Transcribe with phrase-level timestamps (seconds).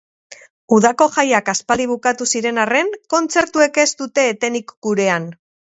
[0.77, 5.35] Udako jaiak aspaldi bukatu ziren arren, kontzertuek ez dute etenik gurean.